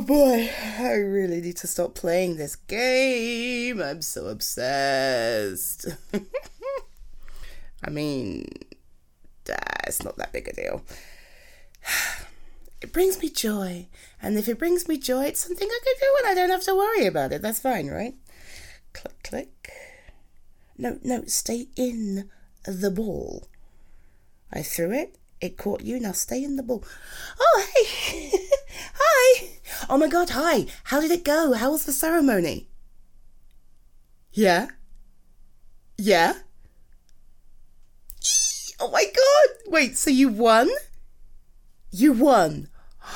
[0.00, 3.82] Oh boy, I really need to stop playing this game.
[3.82, 5.88] I'm so obsessed.
[7.84, 8.46] I mean,
[9.52, 10.82] uh, it's not that big a deal.
[12.80, 13.88] It brings me joy,
[14.22, 16.64] and if it brings me joy, it's something I can do and I don't have
[16.64, 17.42] to worry about it.
[17.42, 18.14] That's fine, right?
[18.94, 19.70] Click, click.
[20.78, 22.30] No, no, stay in
[22.64, 23.48] the ball.
[24.50, 25.18] I threw it.
[25.42, 26.00] It caught you.
[26.00, 26.82] Now stay in the ball.
[27.38, 28.30] Oh, hey.
[28.94, 29.49] hi.
[29.90, 30.66] Oh my God, hi.
[30.84, 31.52] How did it go?
[31.52, 32.68] How was the ceremony?
[34.32, 34.68] Yeah?
[35.98, 36.34] Yeah?
[38.78, 39.56] Oh my God.
[39.66, 40.70] Wait, so you won?
[41.90, 42.68] You won.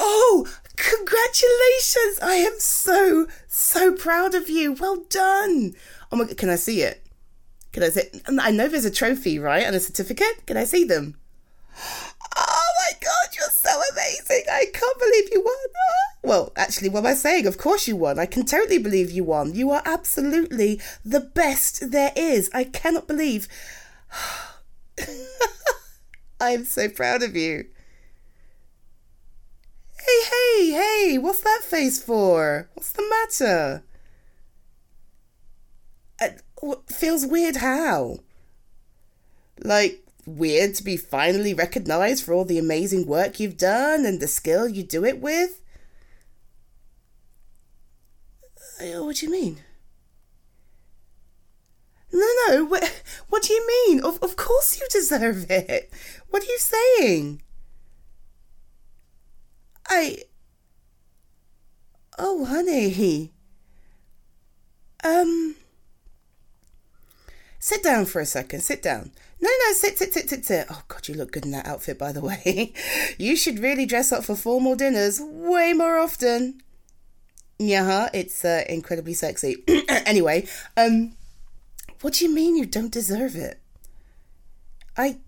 [0.00, 0.46] Oh,
[0.76, 2.20] congratulations.
[2.22, 4.72] I am so, so proud of you.
[4.72, 5.74] Well done.
[6.12, 7.04] Oh my, can I see it?
[7.72, 8.02] Can I see?
[8.28, 9.64] I know there's a trophy, right?
[9.64, 10.46] And a certificate.
[10.46, 11.16] Can I see them?
[12.36, 13.80] Oh my God, you're so
[14.30, 15.54] I can't believe you won.
[16.22, 17.46] Well, actually, what am I saying?
[17.46, 18.18] Of course you won.
[18.18, 19.54] I can totally believe you won.
[19.54, 22.50] You are absolutely the best there is.
[22.52, 23.48] I cannot believe.
[26.40, 27.66] I am so proud of you.
[29.98, 32.68] Hey, hey, hey, what's that face for?
[32.74, 33.82] What's the matter?
[36.20, 36.42] It
[36.90, 38.18] feels weird how?
[39.62, 44.28] Like, weird to be finally recognized for all the amazing work you've done and the
[44.28, 45.60] skill you do it with?
[48.80, 49.58] Uh, what do you mean?
[52.12, 54.00] No, no, what, what do you mean?
[54.00, 55.92] Of, of course you deserve it.
[56.30, 57.42] What are you saying?
[59.88, 60.18] I.
[62.18, 63.32] Oh, honey.
[65.04, 65.56] Um.
[67.58, 68.60] Sit down for a second.
[68.60, 69.12] Sit down.
[69.40, 70.66] No, no, sit, sit, sit, sit, sit.
[70.68, 72.72] Oh, God, you look good in that outfit, by the way.
[73.18, 76.60] you should really dress up for formal dinners way more often.
[77.58, 79.64] Yeah, it's uh, incredibly sexy.
[79.88, 80.46] anyway,
[80.76, 81.12] um,
[82.00, 83.60] what do you mean you don't deserve it?
[84.96, 85.18] I.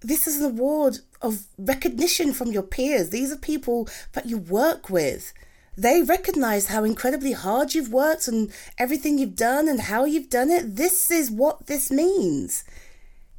[0.00, 3.10] This is an award of recognition from your peers.
[3.10, 5.32] These are people that you work with.
[5.76, 10.50] They recognize how incredibly hard you've worked and everything you've done and how you've done
[10.50, 10.76] it.
[10.76, 12.62] This is what this means.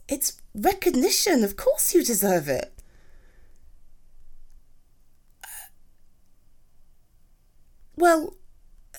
[0.10, 1.44] It's recognition.
[1.44, 2.74] Of course, you deserve it.
[7.96, 8.36] Well,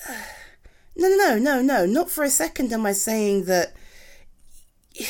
[0.96, 1.86] no, no, no, no, no.
[1.86, 3.74] Not for a second am I saying that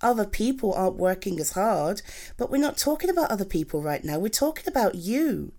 [0.00, 2.02] other people aren't working as hard,
[2.36, 4.18] but we're not talking about other people right now.
[4.18, 5.52] We're talking about you.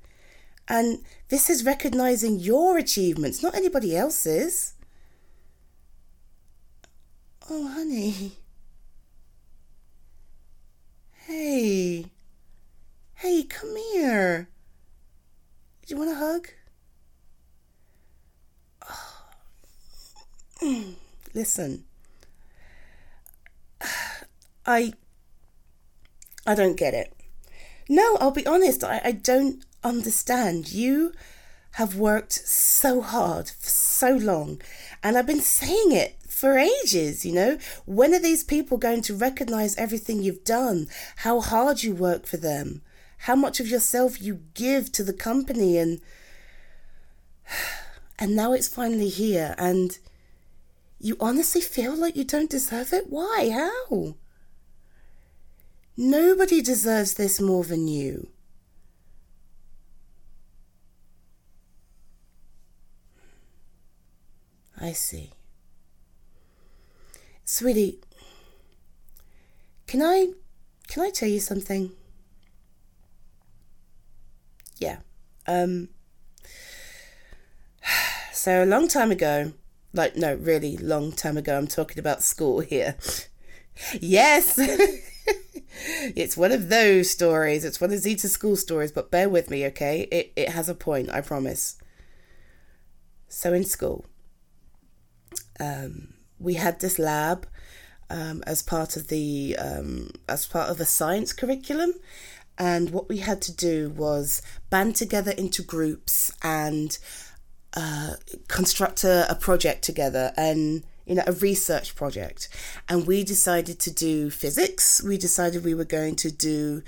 [0.68, 4.74] And this is recognizing your achievements, not anybody else's.
[7.50, 8.38] Oh, honey.
[11.26, 12.08] Hey.
[13.16, 14.50] Hey, come here.
[15.86, 16.50] Do you want a hug?
[18.86, 19.26] Oh.
[21.34, 21.86] Listen.
[24.66, 24.94] I
[26.46, 27.14] I don't get it.
[27.88, 30.74] No, I'll be honest, I, I don't understand.
[30.74, 31.14] You
[31.74, 34.62] have worked so hard for so long,
[35.02, 37.58] and I've been saying it for ages, you know.
[37.86, 40.90] When are these people going to recognize everything you've done,
[41.24, 42.82] how hard you work for them,
[43.20, 46.02] how much of yourself you give to the company and
[48.20, 49.98] and now it's finally here and
[51.00, 53.06] you honestly feel like you don't deserve it?
[53.10, 53.50] Why?
[53.50, 54.16] How?
[55.96, 58.28] Nobody deserves this more than you.
[64.78, 65.32] I see.
[67.46, 68.00] Sweetie,
[69.88, 70.28] can I
[70.88, 71.92] can I tell you something?
[74.78, 74.98] Yeah.
[75.48, 75.90] Um
[78.34, 79.54] so a long time ago,
[79.94, 82.96] like no, really long time ago, I'm talking about school here.
[84.00, 84.56] yes.
[86.16, 87.66] it's one of those stories.
[87.66, 90.08] It's one of Xyta's school stories, but bear with me, okay?
[90.12, 91.78] It it has a point, I promise.
[93.28, 94.06] So in school,
[95.60, 96.13] um,
[96.44, 97.48] we had this lab
[98.10, 101.94] um, as part of the um, as part of the science curriculum,
[102.58, 106.98] and what we had to do was band together into groups and
[107.76, 108.14] uh,
[108.48, 112.48] construct a, a project together and you know, a research project.
[112.88, 115.04] And we decided to do physics.
[115.04, 116.82] We decided we were going to do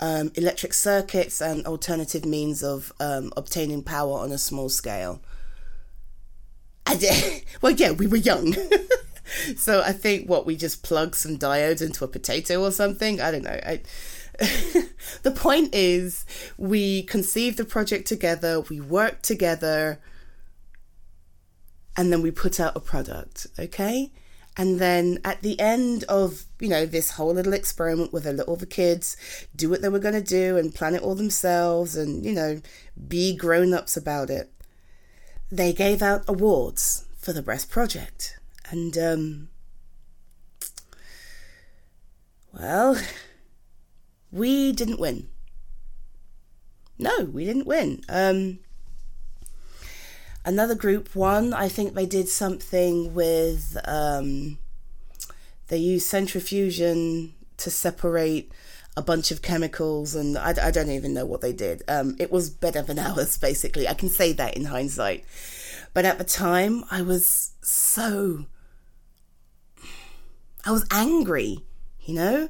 [0.00, 5.22] um, electric circuits and alternative means of um, obtaining power on a small scale.
[6.86, 7.02] And,
[7.62, 8.54] well, yeah, we were young.
[9.56, 13.20] so I think what we just plug some diodes into a potato or something.
[13.20, 13.60] I don't know.
[13.64, 13.80] I,
[15.22, 16.24] the point is,
[16.56, 20.00] we conceived the project together, we worked together,
[21.96, 24.10] and then we put out a product, okay?
[24.56, 28.56] And then at the end of, you know, this whole little experiment with the little
[28.56, 29.16] the kids
[29.56, 32.60] do what they were going to do and plan it all themselves and, you know,
[33.08, 34.52] be grown ups about it,
[35.50, 38.38] they gave out awards for the breast project.
[38.72, 39.48] And, um,
[42.58, 42.98] well,
[44.30, 45.28] we didn't win.
[46.98, 48.02] No, we didn't win.
[48.08, 48.60] Um,
[50.42, 51.52] another group won.
[51.52, 54.56] I think they did something with um,
[55.68, 58.52] they used centrifugation to separate
[58.96, 61.82] a bunch of chemicals, and I, I don't even know what they did.
[61.88, 63.86] Um, it was better than ours, basically.
[63.86, 65.26] I can say that in hindsight,
[65.92, 68.46] but at the time, I was so
[70.64, 71.64] I was angry.
[72.00, 72.48] You know,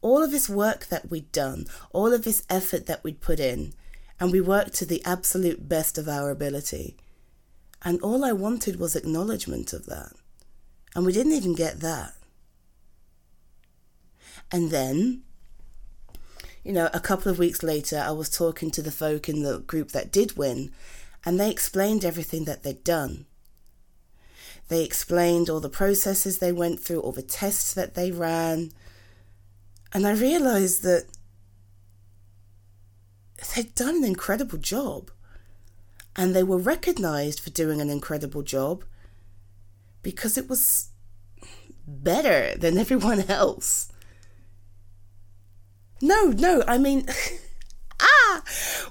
[0.00, 3.72] all of this work that we'd done, all of this effort that we'd put in,
[4.20, 6.96] and we worked to the absolute best of our ability.
[7.82, 10.12] And all I wanted was acknowledgement of that.
[10.94, 12.14] And we didn't even get that.
[14.50, 15.22] And then,
[16.62, 19.58] you know, a couple of weeks later, I was talking to the folk in the
[19.58, 20.70] group that did win,
[21.24, 23.26] and they explained everything that they'd done.
[24.68, 28.72] They explained all the processes they went through, all the tests that they ran,
[29.94, 31.06] and I realized that
[33.54, 35.10] they'd done an incredible job.
[36.16, 38.84] And they were recognized for doing an incredible job
[40.02, 40.90] because it was
[41.86, 43.88] better than everyone else.
[46.00, 47.08] No, no, I mean,
[48.00, 48.42] ah,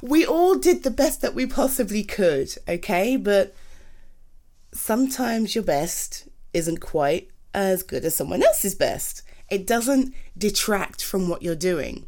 [0.01, 3.17] we all did the best that we possibly could, okay?
[3.17, 3.53] But
[4.73, 9.21] sometimes your best isn't quite as good as someone else's best.
[9.49, 12.07] It doesn't detract from what you're doing.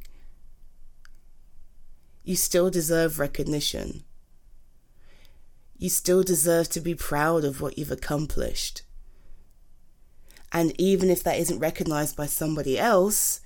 [2.24, 4.04] You still deserve recognition.
[5.78, 8.82] You still deserve to be proud of what you've accomplished.
[10.52, 13.42] And even if that isn't recognized by somebody else,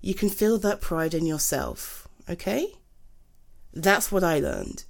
[0.00, 2.72] you can feel that pride in yourself, okay?
[3.74, 4.84] That's what I learned.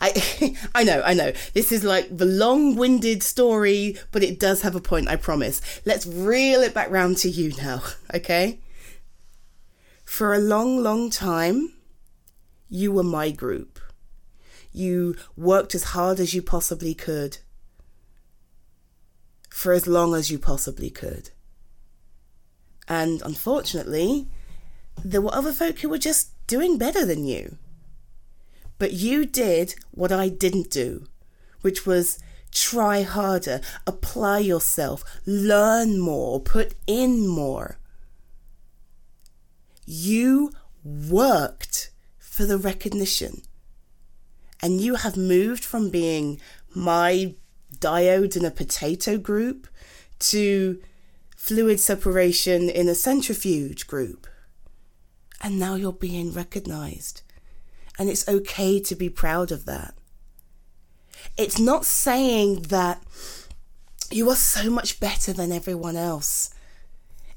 [0.00, 1.32] I I know, I know.
[1.54, 5.60] This is like the long-winded story, but it does have a point, I promise.
[5.84, 7.82] Let's reel it back round to you now,
[8.14, 8.60] okay?
[10.04, 11.72] For a long, long time,
[12.68, 13.80] you were my group.
[14.72, 17.38] You worked as hard as you possibly could.
[19.50, 21.30] For as long as you possibly could.
[22.88, 24.28] And unfortunately,
[25.04, 27.58] there were other folk who were just doing better than you.
[28.82, 31.06] But you did what I didn't do,
[31.60, 32.18] which was
[32.50, 37.78] try harder, apply yourself, learn more, put in more.
[39.86, 40.50] You
[40.82, 43.42] worked for the recognition.
[44.60, 46.40] And you have moved from being
[46.74, 47.36] my
[47.78, 49.68] diode in a potato group
[50.32, 50.82] to
[51.36, 54.26] fluid separation in a centrifuge group.
[55.40, 57.22] And now you're being recognized.
[57.98, 59.94] And it's okay to be proud of that.
[61.36, 63.02] It's not saying that
[64.10, 66.54] you are so much better than everyone else.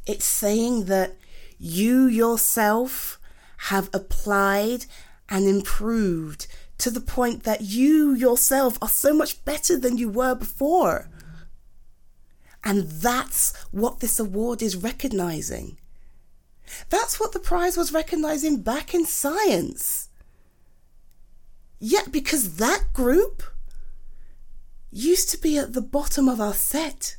[0.05, 1.15] It's saying that
[1.57, 3.19] you yourself
[3.57, 4.85] have applied
[5.29, 10.35] and improved to the point that you yourself are so much better than you were
[10.35, 11.09] before.
[12.63, 15.77] And that's what this award is recognizing.
[16.89, 20.04] That's what the prize was recognizing back in science.
[21.87, 23.43] Yet, because that group
[24.91, 27.15] used to be at the bottom of our set.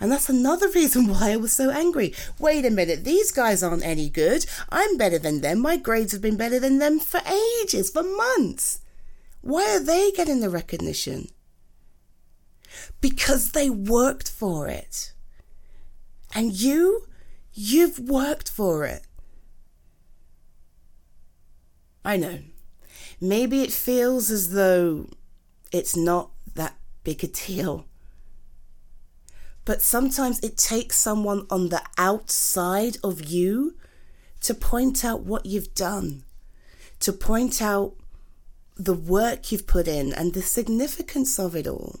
[0.00, 2.14] And that's another reason why I was so angry.
[2.38, 4.46] Wait a minute, these guys aren't any good.
[4.70, 5.58] I'm better than them.
[5.58, 7.20] My grades have been better than them for
[7.60, 8.80] ages, for months.
[9.42, 11.28] Why are they getting the recognition?
[13.02, 15.12] Because they worked for it.
[16.34, 17.06] And you,
[17.52, 19.06] you've worked for it.
[22.02, 22.38] I know.
[23.20, 25.06] Maybe it feels as though
[25.72, 27.86] it's not that big a deal.
[29.64, 33.74] But sometimes it takes someone on the outside of you
[34.42, 36.22] to point out what you've done,
[37.00, 37.94] to point out
[38.76, 42.00] the work you've put in and the significance of it all.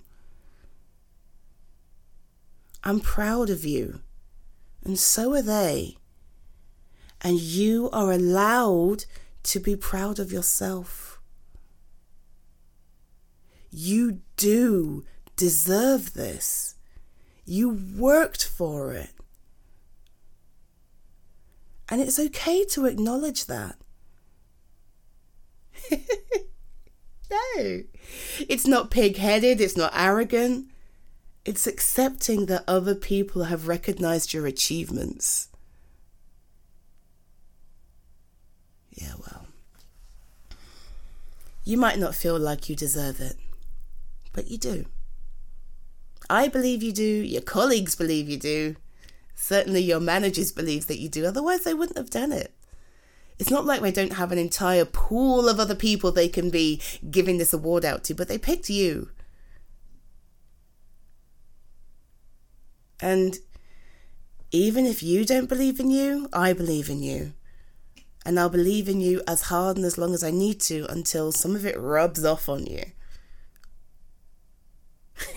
[2.84, 4.00] I'm proud of you,
[4.84, 5.96] and so are they.
[7.20, 9.06] And you are allowed
[9.46, 11.20] to be proud of yourself.
[13.70, 15.04] You do
[15.36, 16.74] deserve this.
[17.44, 19.10] You worked for it.
[21.88, 23.76] And it's okay to acknowledge that.
[27.30, 27.82] no,
[28.48, 30.70] it's not pig headed, it's not arrogant.
[31.44, 35.48] It's accepting that other people have recognized your achievements.
[38.96, 39.35] Yeah, well,
[41.66, 43.36] you might not feel like you deserve it,
[44.32, 44.86] but you do.
[46.30, 48.76] I believe you do, your colleagues believe you do,
[49.34, 52.54] certainly your managers believe that you do, otherwise, they wouldn't have done it.
[53.40, 56.80] It's not like they don't have an entire pool of other people they can be
[57.10, 59.10] giving this award out to, but they picked you.
[63.00, 63.38] And
[64.52, 67.32] even if you don't believe in you, I believe in you.
[68.26, 71.30] And I'll believe in you as hard and as long as I need to until
[71.30, 72.82] some of it rubs off on you.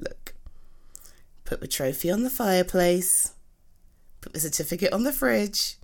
[0.00, 0.34] Look,
[1.44, 3.34] put the trophy on the fireplace,
[4.22, 5.76] put the certificate on the fridge.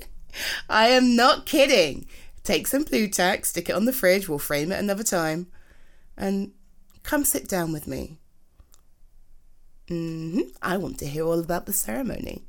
[0.68, 2.08] I am not kidding.
[2.42, 5.46] Take some Blu Tack, stick it on the fridge, we'll frame it another time,
[6.16, 6.50] and
[7.04, 8.18] come sit down with me.
[9.88, 10.40] Mm-hmm.
[10.60, 12.42] I want to hear all about the ceremony.